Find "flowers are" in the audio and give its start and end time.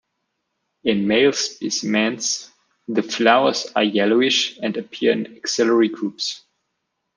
3.03-3.83